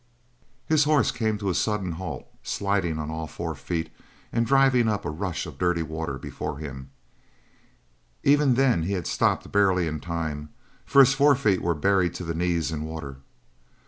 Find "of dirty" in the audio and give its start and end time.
5.45-5.83